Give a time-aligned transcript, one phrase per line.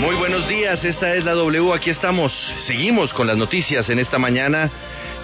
[0.00, 4.18] Muy buenos días, esta es la W, aquí estamos, seguimos con las noticias en esta
[4.18, 4.70] mañana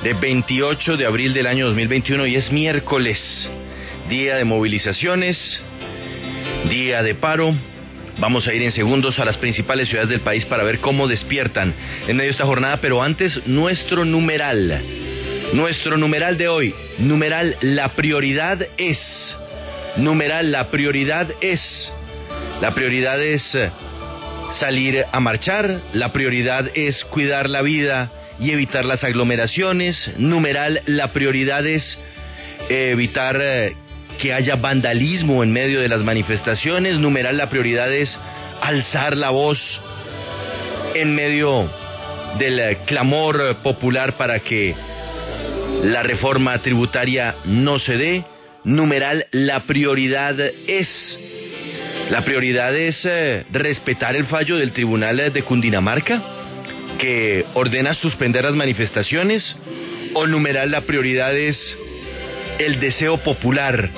[0.03, 3.49] de 28 de abril del año 2021 y es miércoles,
[4.11, 5.63] día de movilizaciones,
[6.69, 7.55] día de paro.
[8.19, 11.73] Vamos a ir en segundos a las principales ciudades del país para ver cómo despiertan
[12.07, 14.83] en medio de esta jornada, pero antes nuestro numeral,
[15.55, 19.01] nuestro numeral de hoy, numeral la prioridad es,
[19.97, 21.91] numeral la prioridad es,
[22.61, 23.57] la prioridad es
[24.53, 31.13] salir a marchar, la prioridad es cuidar la vida y evitar las aglomeraciones, numeral la
[31.13, 31.99] prioridad es
[32.69, 33.75] eh, evitar eh,
[34.19, 38.19] que haya vandalismo en medio de las manifestaciones, numeral la prioridad es
[38.61, 39.81] alzar la voz
[40.95, 41.71] en medio
[42.39, 44.75] del eh, clamor popular para que
[45.83, 48.25] la reforma tributaria no se dé,
[48.65, 51.19] numeral la prioridad es
[52.11, 56.23] la prioridad es eh, respetar el fallo del Tribunal de Cundinamarca
[56.99, 59.57] que ordena suspender las manifestaciones
[60.15, 61.77] o numeral la prioridad es
[62.59, 63.91] el deseo popular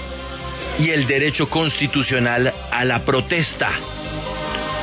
[0.79, 3.71] y el derecho constitucional a la protesta.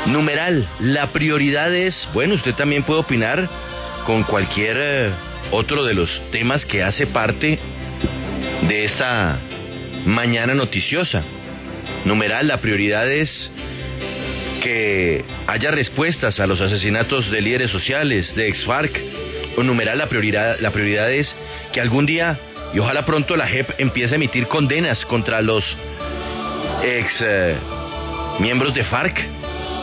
[0.05, 3.49] Numeral, la prioridad es, bueno, usted también puede opinar
[4.05, 5.11] con cualquier eh,
[5.51, 7.57] otro de los temas que hace parte
[8.67, 9.39] de esta
[10.05, 11.23] mañana noticiosa.
[12.05, 13.49] Numeral, la prioridad es
[14.65, 18.99] que haya respuestas a los asesinatos de líderes sociales, de ex-FARC.
[19.57, 21.35] O numeral, la prioridad, la prioridad es
[21.71, 22.37] que algún día,
[22.73, 25.63] y ojalá pronto la JEP empiece a emitir condenas contra los
[26.83, 27.55] ex eh,
[28.39, 29.17] miembros de FARC.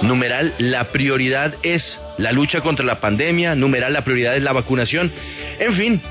[0.03, 3.55] Numeral, la prioridad es la lucha contra la pandemia.
[3.55, 5.13] Numeral, la prioridad es la vacunación.
[5.61, 6.03] En fin,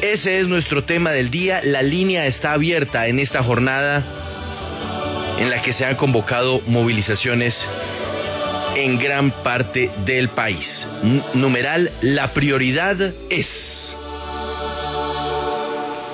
[0.00, 1.60] ese es nuestro tema del día.
[1.62, 4.23] La línea está abierta en esta jornada
[5.38, 7.54] en la que se han convocado movilizaciones
[8.76, 10.86] en gran parte del país.
[11.34, 13.94] Numeral, la prioridad es.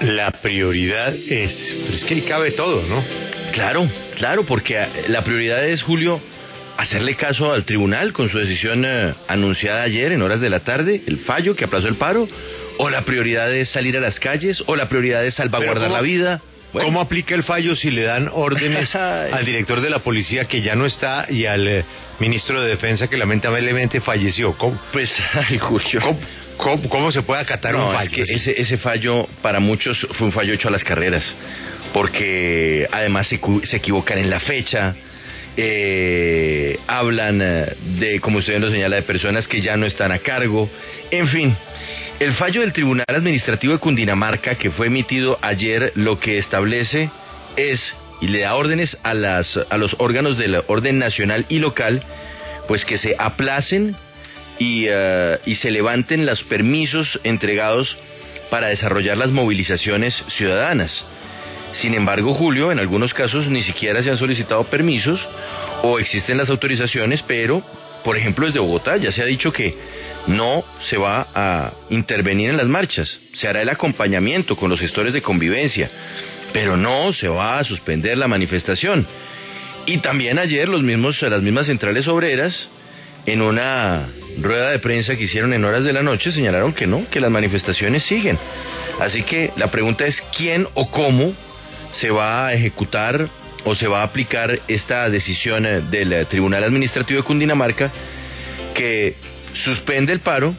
[0.02, 3.04] La prioridad es, pero es que ahí cabe todo, ¿no?
[3.52, 3.86] Claro,
[4.16, 6.18] claro, porque eh, la prioridad es, Julio,
[6.78, 11.02] hacerle caso al tribunal con su decisión eh, anunciada ayer en horas de la tarde,
[11.06, 12.26] el fallo que aplazó el paro,
[12.78, 15.96] o la prioridad es salir a las calles, o la prioridad es salvaguardar Pero ¿cómo-
[15.96, 16.40] la vida.
[16.72, 20.60] Bueno, ¿Cómo aplica el fallo si le dan órdenes al director de la policía que
[20.62, 21.84] ya no está y al eh,
[22.20, 24.56] ministro de Defensa que lamentablemente falleció?
[24.56, 26.00] ¿Cómo, Pues, ay, Julio.
[26.00, 26.20] cómo,
[26.56, 28.10] cómo- cómo se puede acatar No, un es fallo?
[28.12, 31.24] que ese, ese fallo para muchos fue un fallo hecho a las carreras,
[31.92, 34.94] porque además se, cu- se equivocan en la fecha,
[35.56, 37.66] eh, hablan eh,
[37.98, 40.70] de, como usted lo señala, de personas que ya no están a cargo,
[41.10, 41.56] en fin.
[42.20, 47.08] El fallo del Tribunal Administrativo de Cundinamarca que fue emitido ayer lo que establece
[47.56, 52.02] es y le da órdenes a, las, a los órganos del orden nacional y local,
[52.68, 53.96] pues que se aplacen
[54.58, 57.96] y, eh, y se levanten los permisos entregados
[58.50, 61.02] para desarrollar las movilizaciones ciudadanas.
[61.72, 65.26] Sin embargo, Julio, en algunos casos ni siquiera se han solicitado permisos
[65.82, 67.62] o existen las autorizaciones, pero,
[68.04, 69.74] por ejemplo, desde Bogotá ya se ha dicho que
[70.26, 75.12] no se va a intervenir en las marchas, se hará el acompañamiento con los gestores
[75.12, 75.90] de convivencia,
[76.52, 79.06] pero no se va a suspender la manifestación.
[79.86, 82.68] Y también ayer los mismos, las mismas centrales obreras,
[83.26, 84.08] en una
[84.40, 87.30] rueda de prensa que hicieron en horas de la noche, señalaron que no, que las
[87.30, 88.38] manifestaciones siguen.
[88.98, 91.34] Así que la pregunta es quién o cómo
[91.92, 93.28] se va a ejecutar
[93.64, 97.90] o se va a aplicar esta decisión del Tribunal Administrativo de Cundinamarca
[98.74, 99.16] que
[99.54, 100.54] suspende el paro,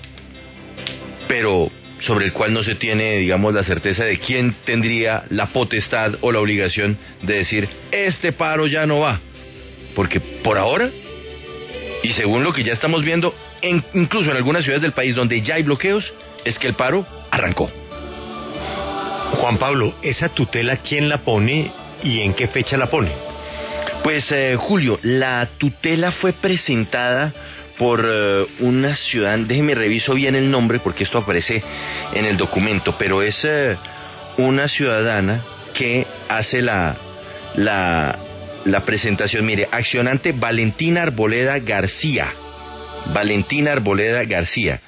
[1.27, 1.69] pero
[1.99, 6.31] sobre el cual no se tiene, digamos, la certeza de quién tendría la potestad o
[6.31, 9.19] la obligación de decir, este paro ya no va.
[9.95, 10.89] Porque por ahora,
[12.01, 15.41] y según lo que ya estamos viendo, en- incluso en algunas ciudades del país donde
[15.41, 16.11] ya hay bloqueos,
[16.43, 17.69] es que el paro arrancó.
[19.33, 21.71] Juan Pablo, ¿esa tutela quién la pone
[22.03, 23.11] y en qué fecha la pone?
[24.03, 27.31] Pues eh, Julio, la tutela fue presentada
[27.81, 31.63] por eh, una ciudadana, déjeme reviso bien el nombre porque esto aparece
[32.13, 33.75] en el documento, pero es eh,
[34.37, 35.41] una ciudadana
[35.73, 36.95] que hace la,
[37.55, 38.19] la,
[38.65, 42.31] la presentación, mire, accionante Valentina Arboleda García,
[43.15, 44.79] Valentina Arboleda García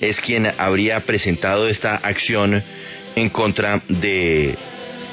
[0.00, 2.62] es quien habría presentado esta acción
[3.16, 4.54] en contra de,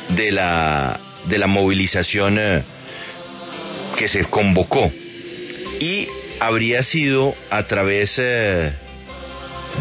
[0.09, 2.61] de, la, de la movilización eh,
[3.97, 4.91] que se convocó.
[5.79, 6.07] Y
[6.39, 8.71] habría sido a través eh,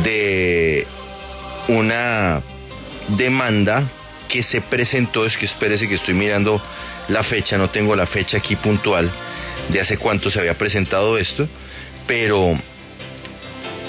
[0.05, 0.87] de
[1.69, 2.43] una
[3.17, 3.91] demanda
[4.29, 6.63] que se presentó, es que espérese que estoy mirando
[7.09, 9.11] la fecha, no tengo la fecha aquí puntual
[9.69, 11.49] de hace cuánto se había presentado esto,
[12.07, 12.59] pero,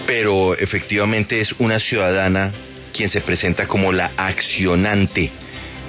[0.06, 2.52] pero efectivamente es una ciudadana
[2.94, 5.32] quien se presenta como la accionante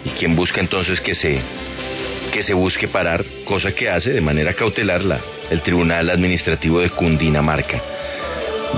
[0.04, 1.40] y quien busca entonces que se,
[2.34, 5.20] que se busque parar, cosa que hace de manera cautelar la,
[5.52, 7.80] el Tribunal Administrativo de Cundinamarca.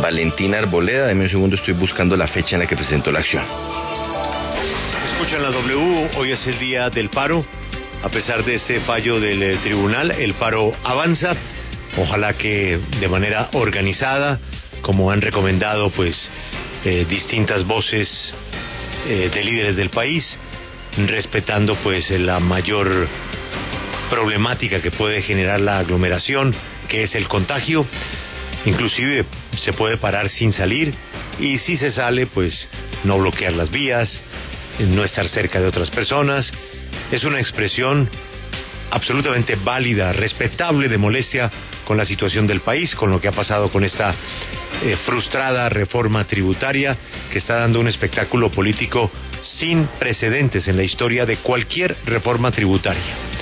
[0.02, 3.42] Valentina Arboleda, deme un segundo, estoy buscando la fecha en la que presentó la acción.
[5.08, 7.46] Escuchan la W, hoy es el día del paro.
[8.02, 11.34] A pesar de este fallo del eh, tribunal, el paro avanza.
[11.96, 14.38] Ojalá que de manera organizada,
[14.82, 16.30] como han recomendado pues
[16.84, 18.34] eh, distintas voces
[19.08, 20.38] eh, de líderes del país,
[21.06, 23.08] respetando pues la mayor
[24.10, 26.54] problemática que puede generar la aglomeración,
[26.88, 27.86] que es el contagio.
[28.64, 29.24] Inclusive
[29.56, 30.92] se puede parar sin salir
[31.38, 32.68] y si se sale pues
[33.04, 34.22] no bloquear las vías,
[34.78, 36.52] no estar cerca de otras personas.
[37.10, 38.08] Es una expresión
[38.90, 41.50] absolutamente válida, respetable de molestia
[41.84, 44.14] con la situación del país, con lo que ha pasado con esta
[44.82, 46.96] eh, frustrada reforma tributaria
[47.30, 49.10] que está dando un espectáculo político
[49.42, 53.35] sin precedentes en la historia de cualquier reforma tributaria.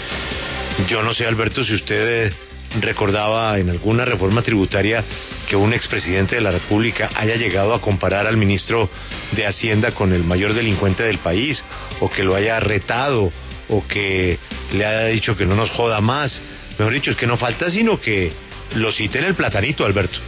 [0.88, 2.32] Yo no sé, Alberto, si usted eh,
[2.81, 5.05] recordaba en alguna reforma tributaria
[5.49, 8.91] que un expresidente de la República haya llegado a comparar al ministro
[9.32, 11.62] de Hacienda con el mayor delincuente del país,
[12.00, 13.32] o que lo haya retado,
[13.69, 14.38] o que
[14.73, 16.43] le haya dicho que no nos joda más.
[16.79, 18.32] Mejor dicho, es que no falta sino que
[18.75, 20.19] lo cite en el platanito, Alberto.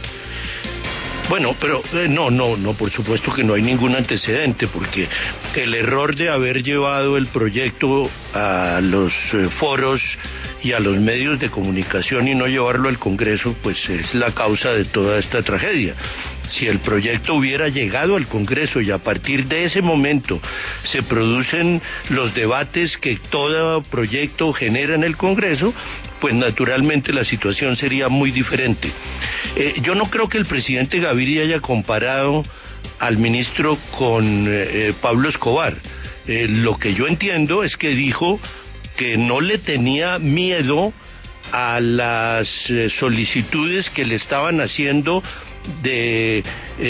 [1.29, 5.09] Bueno, pero eh, no, no, no, por supuesto que no hay ningún antecedente, porque
[5.55, 10.01] el error de haber llevado el proyecto a los eh, foros
[10.63, 14.71] y a los medios de comunicación y no llevarlo al Congreso, pues es la causa
[14.71, 15.95] de toda esta tragedia.
[16.51, 20.39] Si el proyecto hubiera llegado al Congreso y a partir de ese momento
[20.83, 25.73] se producen los debates que todo proyecto genera en el Congreso,
[26.19, 28.91] pues naturalmente la situación sería muy diferente.
[29.55, 32.43] Eh, yo no creo que el presidente Gaviria haya comparado
[32.99, 34.49] al ministro con eh,
[34.89, 35.75] eh, Pablo Escobar.
[36.27, 38.39] lo que yo entiendo es que dijo
[38.97, 40.91] que no le tenía miedo
[41.51, 42.49] a las
[42.99, 45.23] solicitudes que le estaban haciendo
[45.81, 46.43] de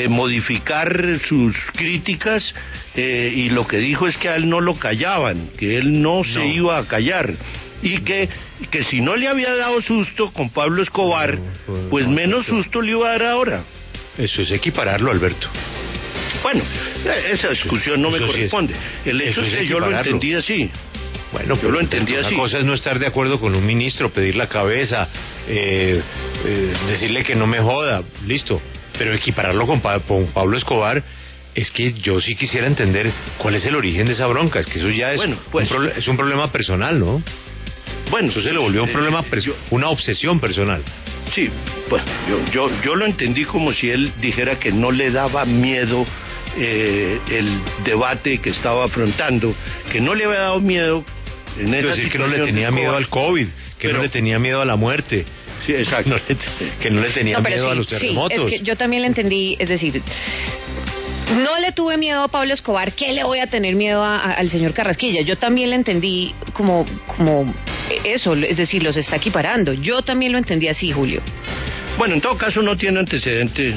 [0.10, 2.56] modificar sus críticas
[2.96, 6.48] y lo que dijo es que a él no lo callaban, que él no, se
[6.48, 7.36] iba a callar
[7.82, 8.30] y que,
[8.72, 12.92] que si no le había dado susto con Pablo Escobar, pues, pues menos susto le
[12.92, 13.64] iba a dar ahora.
[14.18, 15.48] Eso es equipararlo, Alberto.
[16.42, 16.64] Bueno,
[17.32, 18.74] esa discusión no me corresponde.
[19.06, 20.70] El hecho es, que yo lo entendí así.
[21.32, 22.34] Bueno, yo lo entendí así.
[22.34, 25.08] Una cosa es no estar de acuerdo con un ministro, pedir la cabeza,
[25.48, 26.02] eh,
[26.46, 28.62] eh, decirle que no me joda, listo.
[28.98, 31.04] Pero equipararlo con, con Pablo Escobar
[31.54, 34.60] es que yo sí quisiera entender cuál es el origen de esa bronca.
[34.60, 37.22] Es que eso ya es, bueno, pues, un, es un problema personal, ¿no?
[38.10, 39.24] Bueno, eso se le volvió un problema,
[39.72, 40.84] una obsesión personal.
[41.34, 41.50] Sí,
[41.90, 46.06] pues yo, yo, yo lo entendí como si él dijera que no le daba miedo
[46.58, 49.54] eh, el debate que estaba afrontando,
[49.92, 51.04] que no le había dado miedo
[51.60, 54.62] en esa decir que no le tenía miedo al COVID, que no le tenía miedo
[54.62, 55.26] a la muerte.
[55.66, 56.16] Sí, exacto.
[56.82, 58.38] que no le tenía miedo a los terremotos.
[58.38, 60.02] Sí, es que yo también le entendí, es decir,
[61.36, 64.74] no le tuve miedo a Pablo Escobar, ¿qué le voy a tener miedo al señor
[64.74, 65.22] Carrasquilla?
[65.22, 66.86] Yo también le entendí como,
[67.18, 67.54] como
[68.04, 69.74] eso, es decir, los está equiparando.
[69.74, 71.22] Yo también lo entendí así, Julio.
[71.98, 73.74] Bueno, en todo caso no tiene antecedente,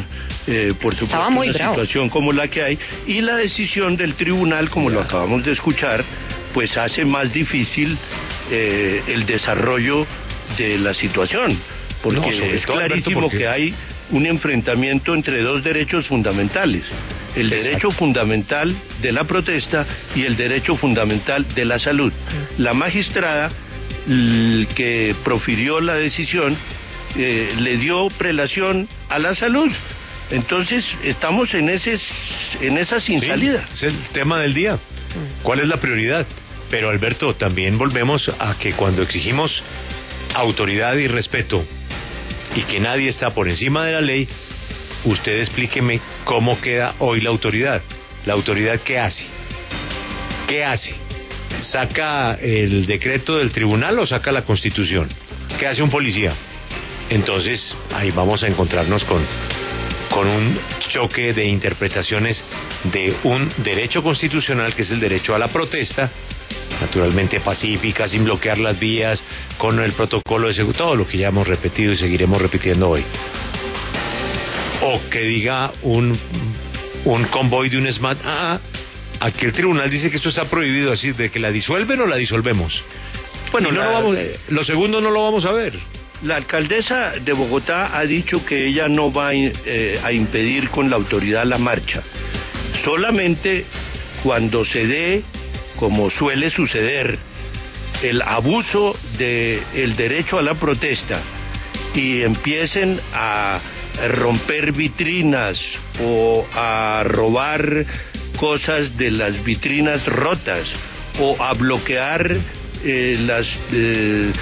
[0.47, 2.79] eh, por supuesto, muy una situación como la que hay.
[3.07, 6.05] Y la decisión del tribunal, como lo acabamos de escuchar,
[6.53, 7.97] pues hace más difícil
[8.51, 10.07] eh, el desarrollo
[10.59, 11.59] de la situación.
[12.03, 13.75] Porque es clarísimo que hay
[14.11, 16.85] un enfrentamiento entre dos derechos fundamentales
[17.37, 22.13] el derecho fundamental de la protesta y el derecho fundamental de la salud.
[22.59, 23.51] La magistrada
[24.75, 26.57] que profirió la decisión
[27.17, 29.71] eh, le dio prelación a la salud.
[30.31, 31.97] Entonces estamos en ese
[32.61, 33.69] en esa sin salida.
[33.73, 34.79] Es el tema del día.
[35.43, 36.27] ¿Cuál es la prioridad?
[36.71, 39.63] Pero Alberto, también volvemos a que cuando exigimos
[40.35, 41.65] autoridad y respeto
[42.55, 44.29] y que nadie está por encima de la ley,
[45.05, 47.83] usted explíqueme cómo queda hoy la autoridad.
[48.25, 49.25] ¿La autoridad qué hace?
[50.47, 50.95] ¿Qué hace?
[51.61, 55.09] ¿Saca el decreto del tribunal o saca la constitución?
[55.59, 56.35] ¿Qué hace un policía?
[57.11, 59.27] Entonces, ahí vamos a encontrarnos con,
[60.11, 62.43] con un choque de interpretaciones
[62.85, 66.11] de un derecho constitucional que es el derecho a la protesta,
[66.81, 69.23] naturalmente pacífica, sin bloquear las vías,
[69.59, 73.05] con el protocolo de seguridad, todo lo que ya hemos repetido y seguiremos repitiendo hoy
[74.81, 76.19] o que diga un,
[77.05, 78.59] un convoy de un SMAT, ah,
[79.21, 82.17] aquí el tribunal dice que esto está prohibido, así de que la disuelven o la
[82.17, 82.83] disolvemos.
[83.53, 84.17] Bueno, no lo, vamos,
[84.49, 85.79] lo segundo no lo vamos a ver.
[86.23, 90.97] la alcaldesa de Bogotá ha dicho que ella no va eh, a impedir con la
[90.97, 92.03] autoridad la marcha.
[92.85, 93.65] Solamente
[94.23, 95.23] cuando se dé,
[95.77, 97.19] como suele suceder,
[98.03, 101.23] el abuso del derecho a la protesta
[101.95, 103.61] y empiecen a
[104.17, 105.61] romper vitrinas
[106.03, 107.85] o a robar
[108.41, 110.67] cosas de las vitrinas rotas
[111.21, 112.39] o a bloquear
[112.83, 114.33] eh, las eh,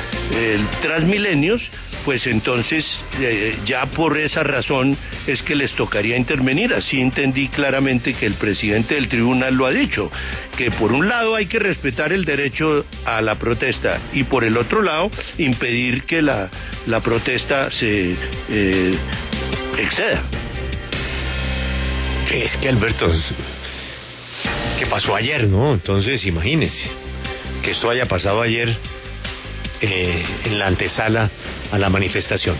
[0.80, 1.60] transmilenios,
[2.04, 2.86] pues entonces
[3.20, 6.72] eh, ya por esa razón es que les tocaría intervenir.
[6.72, 10.10] Así entendí claramente que el presidente del tribunal lo ha dicho,
[10.56, 14.56] que por un lado hay que respetar el derecho a la protesta y por el
[14.56, 16.48] otro lado impedir que la,
[16.86, 18.14] la protesta se
[18.48, 18.94] eh,
[19.76, 20.24] exceda.
[22.32, 23.10] Es que Alberto,
[24.78, 25.72] ¿qué pasó ayer, no?
[25.72, 26.88] Entonces imagínense
[27.62, 28.76] que esto haya pasado ayer
[29.80, 31.30] eh, en la antesala
[31.72, 32.58] a la manifestación.